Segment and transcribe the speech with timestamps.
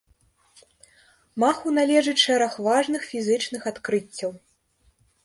[1.43, 4.31] Маху належыць шэраг важных фізічных адкрыццяў.